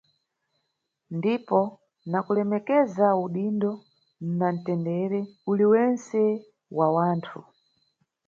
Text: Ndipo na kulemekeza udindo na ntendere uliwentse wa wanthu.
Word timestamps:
Ndipo 1.17 1.59
na 2.11 2.19
kulemekeza 2.25 3.07
udindo 3.23 3.71
na 4.37 4.47
ntendere 4.55 5.19
uliwentse 5.51 6.21
wa 6.77 6.87
wanthu. 6.95 7.39